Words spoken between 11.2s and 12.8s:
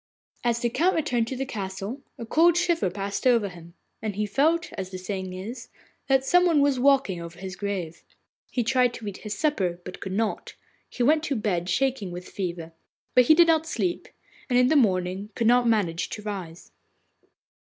to bed shaking with fever.